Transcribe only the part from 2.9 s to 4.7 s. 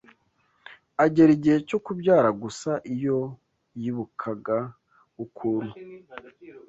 iyo yibukaga